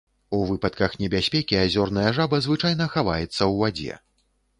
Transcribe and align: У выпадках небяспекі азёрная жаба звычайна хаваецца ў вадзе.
У 0.35 0.37
выпадках 0.51 0.95
небяспекі 1.01 1.59
азёрная 1.65 2.05
жаба 2.19 2.39
звычайна 2.45 2.87
хаваецца 2.95 3.29
ў 3.51 3.53
вадзе. 3.61 3.93